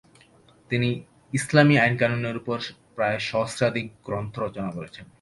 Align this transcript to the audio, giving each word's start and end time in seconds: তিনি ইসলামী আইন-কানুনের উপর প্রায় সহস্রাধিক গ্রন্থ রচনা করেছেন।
তিনি 0.69 0.89
ইসলামী 1.33 1.75
আইন-কানুনের 1.77 2.35
উপর 2.37 2.57
প্রায় 2.95 3.19
সহস্রাধিক 3.29 3.87
গ্রন্থ 4.05 4.33
রচনা 4.39 4.69
করেছেন। 4.71 5.05